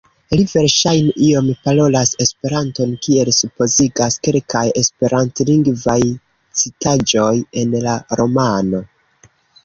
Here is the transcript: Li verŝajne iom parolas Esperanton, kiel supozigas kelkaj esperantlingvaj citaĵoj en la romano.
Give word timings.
Li 0.33 0.43
verŝajne 0.51 1.09
iom 1.23 1.49
parolas 1.65 2.13
Esperanton, 2.23 2.95
kiel 3.07 3.29
supozigas 3.39 4.17
kelkaj 4.27 4.63
esperantlingvaj 4.81 5.99
citaĵoj 6.61 7.35
en 7.65 7.77
la 7.85 7.93
romano. 8.21 8.81